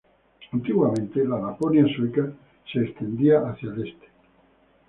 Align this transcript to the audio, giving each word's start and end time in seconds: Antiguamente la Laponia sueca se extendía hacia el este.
Antiguamente 0.51 1.23
la 1.25 1.37
Laponia 1.39 1.85
sueca 1.95 2.25
se 2.73 2.81
extendía 2.85 3.41
hacia 3.47 3.69
el 3.71 3.87
este. 3.87 4.07